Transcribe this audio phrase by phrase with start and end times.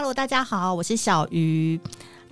[0.00, 1.80] Hello，大家好，我是小鱼。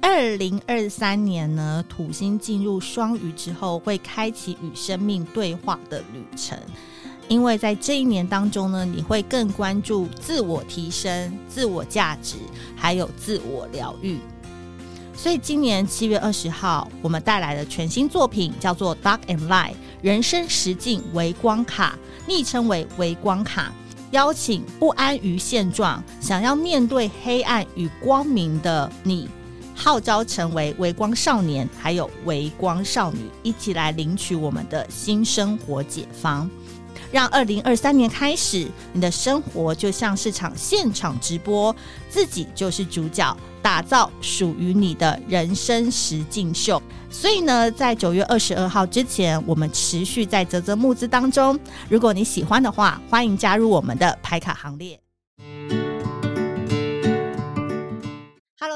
[0.00, 6.56] 二零二三年呢，土星进入双鱼之后，会开启与生命对话的旅程。
[7.26, 12.36] 因为在这一年当中呢，你会更关注自我提升、自我价值，
[12.76, 14.20] 还有自我疗愈。
[15.12, 19.72] 所以今年七月二十号，我们带来的全新作品叫做《Dark and Light》
[20.02, 21.98] 人生实境微光卡，
[22.28, 23.72] 昵称为微光卡。
[24.12, 29.28] 邀请不安于现状、想要面对黑暗与光明的你，
[29.74, 36.48] 号召成为微光少年，还有微光少女，一起来领取我们的新生活解方。
[37.10, 41.74] 让二零二三年开始，你的生活就像是场现场直播，
[42.08, 46.82] 自己就是主角，打造属于你的人生实境秀。
[47.08, 51.58] 所以呢，在九月二十二号之前，我们持续在泽泽募资当中。
[51.88, 55.05] 如果你喜欢的话，欢迎加入我们的排卡行列。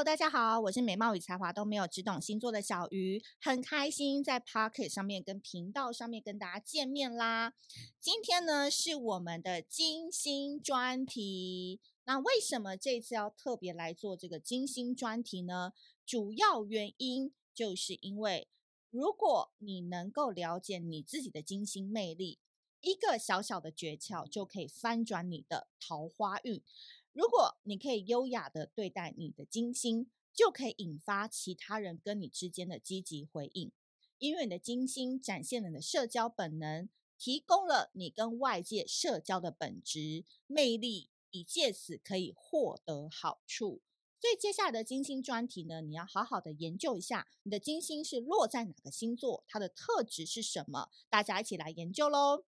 [0.03, 7.53] 大家好，我是美貌与才华都没有，只懂星座的小鱼，很开心在 Pocket 上面跟频道上面跟大家见面啦。
[7.99, 11.79] 今天呢，是我们的金星专题。
[12.05, 15.73] 那为什么这次要特别来做这个金星专题呢？
[16.03, 17.33] 主要原因。
[17.53, 18.47] 就是因为，
[18.89, 22.39] 如果你能够了解你自己的金星魅力，
[22.79, 26.63] 一个小小的诀窍就可以翻转你的桃花运。
[27.13, 33.71] 如果你可以优雅的对待你的金星，就可以引发其他人跟你之间的积极回应。
[34.17, 43.81] 因为你的金星展现了你的社交本能，提供了你跟外界社交的本质魅力，以借此可以获得好处。
[44.19, 50.89] 所以接下来的金星专题呢，你要好好的研究一下，你的金星是落在哪个星座，它的特质是什么？
[51.09, 52.45] 大家一起来研究喽。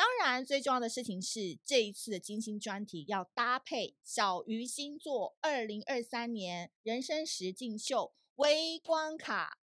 [0.00, 9.58] 当然，最重要的事情是这一次的金星专题要搭配小鱼星座二零二三年人生实境秀微光卡，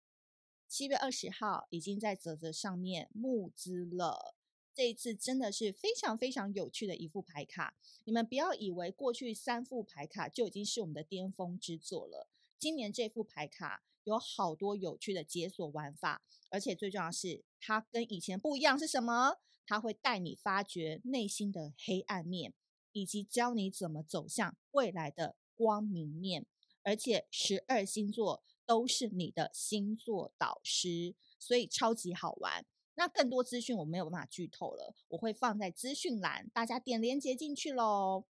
[0.67, 4.35] 七月二十号已经在泽泽上面募资了。
[4.73, 12.27] 这一次真的是非常非常有趣的一副牌卡，你们不要以为过去三副牌卡就已经是我们的巅峰之作了。
[12.59, 19.37] 今年这副牌卡有好多有趣的解锁玩法，而且最重要的是，它跟以前不一样是什么？
[19.65, 22.53] 它会带你发掘内心的黑暗面，
[22.91, 26.45] 以及教你怎么走向未来的光明面。
[26.83, 32.63] 而且十二星座都是你的星座导师，所以超级好玩。
[32.93, 38.25] 那更多资讯我没有办法剧透了，我会放在资讯栏，大家点连结进去喽。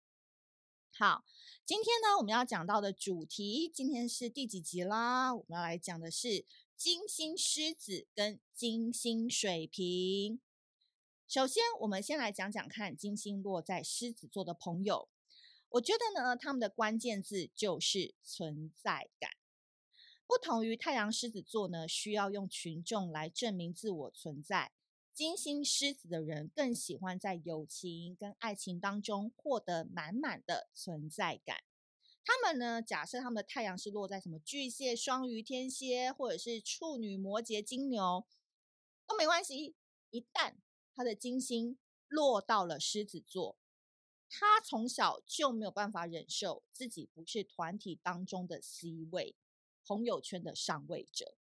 [0.97, 1.25] 好，
[1.67, 5.35] 今天呢，我们要讲到的主题，今天是第几集啦？
[5.35, 6.47] 我们要来讲的是
[6.77, 10.41] 金星狮子跟金星水瓶。
[11.27, 15.09] 首先，我们先来讲讲看金星落在狮子座的朋友，
[15.71, 19.31] 我觉得呢，他们的关键字就是存在感。
[20.27, 24.73] 不同于太阳狮子座呢，需要用群众来证明自我存在。
[25.13, 31.59] 金星狮子的人更喜欢在友情跟爱情当中获得满满的存在感。
[32.25, 38.27] 他们呢，假设他们的太阳是落在什么巨蟹、双鱼、天蝎，或者是处女、摩羯、金牛，
[39.07, 39.75] 都没关系。
[40.11, 40.55] 一旦
[40.95, 41.79] 他的金星
[42.09, 43.57] 落到了狮子座，
[44.29, 49.37] 他从小就没有办法忍受自己不是团体当中的 C 位。
[49.87, 51.37] 朋友圈的上位者，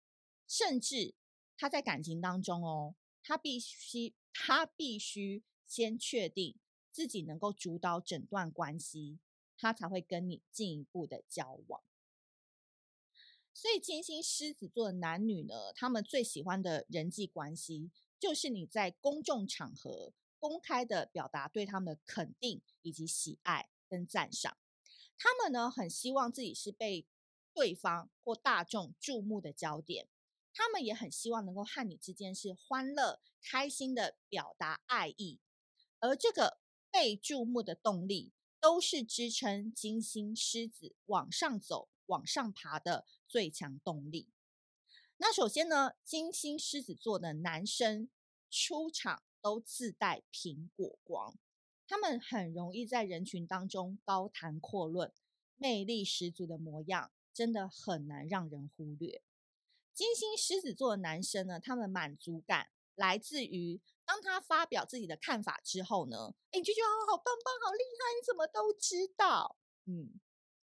[0.49, 1.15] 甚至
[1.59, 6.57] 他在感情当中哦，他必须他必须先确定
[6.91, 9.19] 自己能够主导整段关系，
[9.59, 11.83] 他才会跟你进一步的交往。
[13.53, 24.57] 所以，金星狮子座的男女呢，他们最喜欢的人际关系，就是你在公众场合公开的表达对他们的肯定以及喜爱跟赞赏。
[25.19, 27.09] 他们呢，很希望自己是被。
[27.53, 30.07] 对方或大众注目的焦点，
[30.55, 35.41] 他们也很希望能够和你之间是欢乐、开心的表达爱意，
[35.99, 36.61] 而这个
[36.93, 44.29] 被注目的动力，都是支撑金星狮子往上走、往上爬的最强动力。
[45.23, 48.09] 那首先呢，金星狮子座的男生
[48.51, 51.37] 出场都自带苹果光，
[51.87, 55.13] 他们很容易在人群当中高谈阔论，
[55.57, 57.13] 魅力十足的模样。
[57.33, 59.23] 真的很难让人忽略。
[59.95, 69.57] 金星狮子座的男生呢，他们满足感来自于当他发表自己的看法之后呢，哎，你就觉得好好棒棒，好厉害，你怎么都知道？
[69.85, 70.21] 嗯，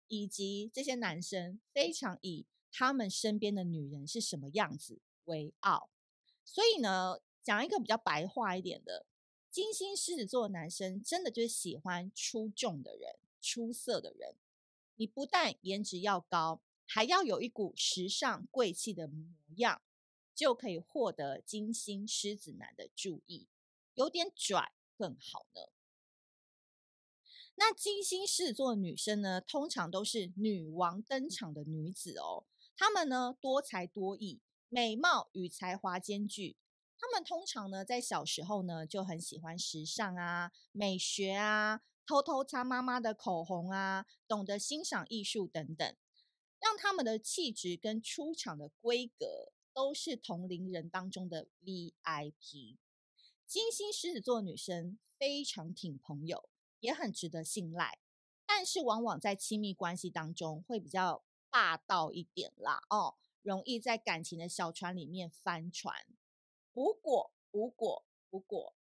[0.09, 5.91] 以及这些男生非常以他们身边的女人是什么样子为傲。
[6.45, 9.07] 所以呢，讲一个比较白话一点的，
[9.51, 14.35] 金星狮子座男生真的就是喜欢出众的人、出色的人。
[14.97, 19.27] 你不但颜值要高，还要有一股时尚贵气的模
[19.57, 19.81] 样，
[20.35, 23.47] 就可以获得金星狮子男的注意。
[23.95, 25.63] 有点拽更好呢。
[27.57, 32.45] 那金星狮子座女生呢，通常都是女王登场的女子哦。
[32.81, 34.41] 她们呢，多才多艺，
[34.71, 36.57] 美貌与才华兼具。
[36.99, 41.83] 她们通常呢，在小时候呢，就很喜欢时尚啊、美学啊。
[42.07, 45.95] 偷偷擦妈妈的口红啊，懂得欣赏艺术等等，
[46.59, 52.79] 让他们的气质跟出场的规格都是同龄人当中的 VIP。
[53.47, 56.49] 金星狮子座女生非常挺朋友，
[56.81, 57.99] 也很值得信赖，
[58.47, 66.07] 但是往往在亲密关系当中会比较霸道一点啦，哦，容易在感情的小船里面翻船。
[66.73, 68.75] 不过，不过，不过，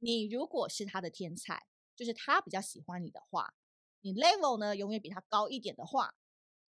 [0.00, 1.66] 你如果是他的天才。
[1.96, 3.54] 就是他比较喜欢你的话，
[4.02, 6.14] 你 level 呢永远比他高一点的话，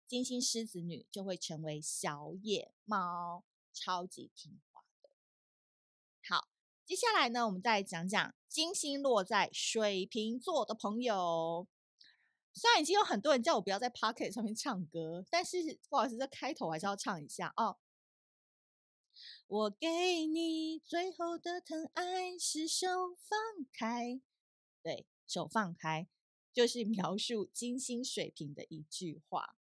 [0.07, 5.11] 金星狮子女就会成为小野猫，超级听话的。
[6.27, 6.49] 好，
[6.87, 11.69] 接下来呢，我们再讲讲金星落在水瓶座的朋友。
[12.59, 17.79] 虽然已经有很多人叫我不要在 Pocket 上面唱歌，但是不好意思，这开头还是要唱一下哦。
[19.47, 23.39] 我给你最后的疼爱，是手放
[23.73, 24.21] 开，
[24.83, 25.07] 对。
[25.27, 26.09] 手放开，
[26.55, 29.57] 就是描述金星水瓶的一句话。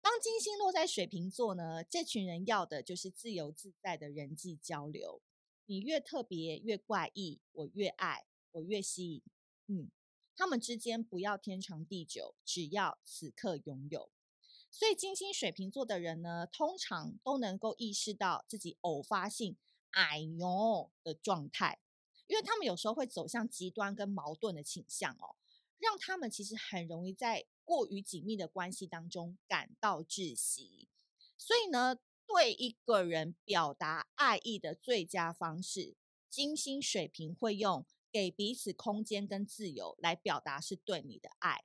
[0.00, 5.22] 当金星落在水瓶座呢，这群人要的就是自由自在的人际交流。
[5.66, 9.22] 你越特别越怪异，我越爱，我越吸引。
[9.68, 9.88] 嗯，
[10.36, 14.10] 他们之间不要天长地久，只要此刻拥有。
[14.70, 19.56] 所以金星水瓶座的人呢，通常都能够意识到自己偶发性
[19.92, 21.78] “哎呦”的状态。
[22.26, 25.36] 因为他们有时候会走向极端跟矛盾的倾向哦，
[25.78, 30.88] 让他们其实很容易在过于紧密的关系当中感到窒息。
[31.36, 35.94] 所以呢，对一个人表达爱意的最佳方式，
[36.30, 41.64] 金星水瓶会用给彼此空间跟自由来表达是对你的爱。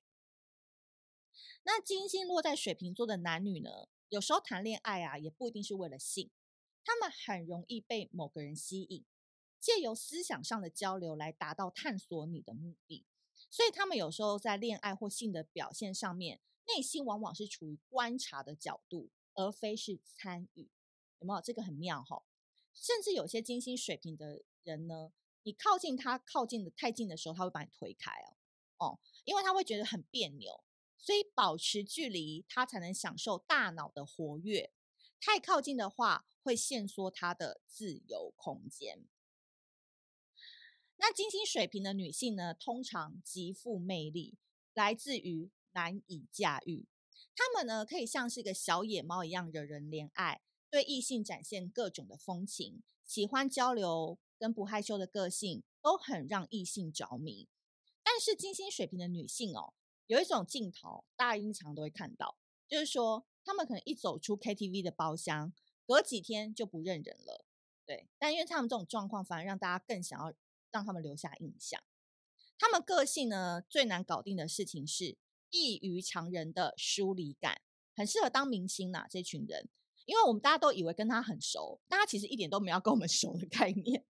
[1.62, 6.32] 那金星落在水瓶座的男女呢，有时候谈恋爱啊，也不一定是为了性，
[6.84, 9.06] 他们很容易被某个人吸引。
[9.60, 13.06] 借由思想上的交流来达到探索你的目的，
[13.52, 20.72] 所以他们有时候在恋爱或性的表现上面，内心往往是处于观察的角度，而非是参与。
[21.20, 21.42] 有没有？
[21.42, 22.24] 这个很妙哈！
[22.74, 25.12] 甚至有些金星水瓶的人呢，
[25.44, 28.38] 你靠近他靠近的太近的时候，他会把你推开哦
[28.78, 30.64] 哦，因为他会觉得很别扭，
[30.98, 34.72] 所以保持距离，他才能享受大脑的活跃。
[35.20, 39.06] 太靠近的话，会限缩他的自由空间。
[40.98, 44.38] 那金星水瓶的女性呢，通常极富魅力，
[44.74, 46.88] 来自于难以驾驭。
[47.36, 57.48] 她们呢，可以像是一个小野猫一样惹人怜爱，对异性展现各种的风情，喜欢交流跟不害羞的个性，都很让异性着迷。
[58.02, 59.74] 但是金星水平的女性哦，
[60.08, 62.38] 有一种镜头，大家经常都会看到，
[62.68, 65.54] 就是说她们可能一走出 KTV 的包厢，
[65.86, 67.46] 隔几天就不认人了。
[67.86, 70.34] 对，但因为他们这种状况，反而让大家更想要。
[70.72, 71.82] 让他们留下印象。
[72.60, 75.18] 他们个性呢，最难搞定的事情是
[75.50, 77.60] 异于常人的疏离感，
[77.96, 79.08] 很适合当明星呐、啊。
[79.10, 79.68] 这群人，
[80.06, 84.06] 因为我们大家都以为跟他很熟，但他其实一点都没有跟我们熟的概念。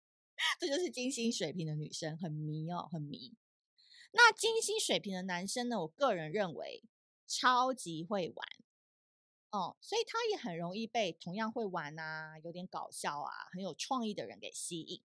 [0.59, 3.33] 这就是金星水平的女生，很迷哦，很迷。
[4.11, 5.81] 那金星水平的男生呢？
[5.81, 6.83] 我个人认为
[7.27, 8.47] 超级会玩
[9.51, 15.01] 哦，所以他也很容易被同样会玩啊、有点搞笑啊、很有创意的人给吸引。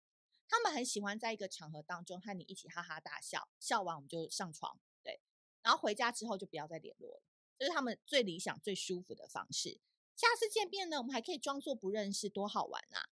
[0.47, 5.19] 他们很喜欢在一个场合当中和你一起哈哈大笑，笑完我们就上床，对，
[5.63, 7.23] 然后回家之后就不要再联络了，
[7.57, 9.79] 这是他们最理想、最舒服的方式。
[10.15, 13.09] 下次见面呢，我们还可以装作不认识，多好玩啊！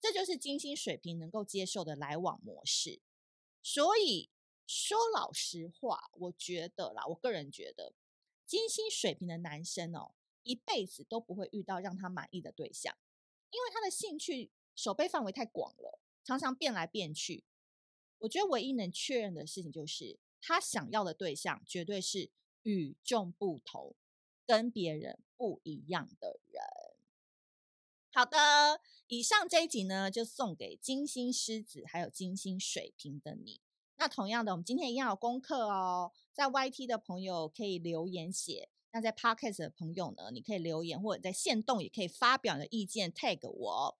[0.00, 3.00] 这就是金星水平能够接受的来往模式。
[3.62, 4.30] 所以
[4.66, 7.92] 说老实话，我觉得啦，我个人觉得，
[8.46, 12.96] 金星水平的男生哦，一辈子都不会遇到让他满意的对象，
[13.50, 16.00] 因为他的兴趣守备范围太广了。
[16.22, 17.44] 常常变来变去，
[18.18, 22.30] 我觉得唯一能确认的事情就是，他想要的对象绝对是
[22.62, 23.96] 与众不同、
[24.46, 26.62] 跟别人不一样的人。
[28.12, 33.60] 好的，以上这一集呢，就送给金星狮子还有金星水瓶的你。
[33.96, 43.98] 那同样的，我们今天一样有功课哦，在 YT 的朋友可以留言写，那在 Podcast 的朋友呢，你可以留言或者在线动也可以发表你的意见，tag 我。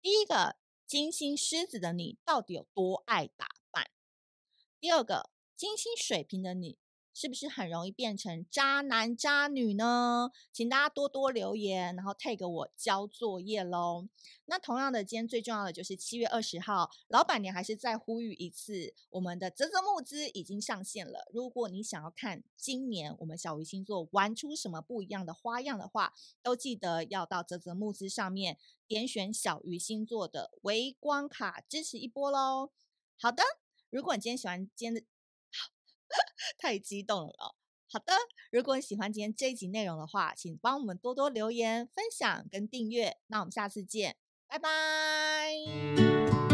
[0.00, 0.56] 第一个。
[0.84, 3.90] 金星狮子的你到底有多爱打扮？
[4.78, 6.76] 第二个，金星水瓶的你
[7.14, 10.30] 是不是很容易变成渣男渣女呢？
[10.52, 14.08] 请大家多多留言，然后 take 我交作业喽。
[14.46, 21.28] 那同样的，今天最重要的就是七月二十号，老板娘还是再呼吁一次，我们的泽泽募资已经上线了。
[21.32, 32.70] 如果你想要看今年我们小鱼星座玩出什么不一样的花样的话，都记得要到泽泽募资上面点选小鱼星座的微光卡支持一波喽。
[33.20, 33.42] 好的，
[33.90, 35.06] 如果你今天喜欢今天的。
[36.58, 37.54] 太激动了！
[37.88, 38.14] 好的，
[38.50, 43.18] 如果你喜欢今天这一集内容的话，请帮我们多多留言、分享跟订阅。
[43.26, 44.16] 那我们下次见，
[44.46, 46.51] 拜拜。